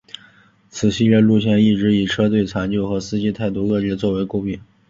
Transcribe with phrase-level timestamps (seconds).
[0.67, 4.59] 此系列路线一直以车队残旧和司机态度恶劣作为垢病。